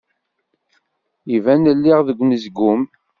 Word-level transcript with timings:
Iban 1.35 1.63
lliɣ 1.77 1.99
deg 2.07 2.19
unezgum. 2.23 2.81